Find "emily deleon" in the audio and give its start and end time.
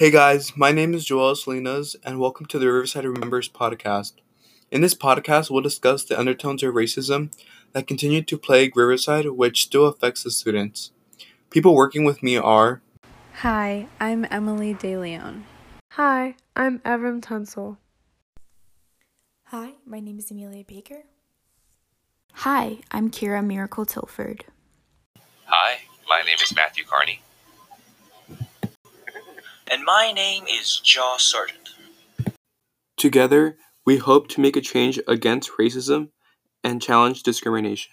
14.30-15.42